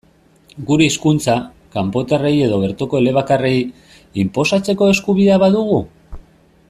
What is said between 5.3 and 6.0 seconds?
badugu?